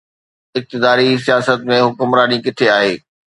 اقتداري 0.59 1.09
سياست 1.25 1.61
۾ 1.75 1.77
حڪمراني 1.87 2.39
ڪٿي 2.45 2.67
آهي؟ 2.77 2.93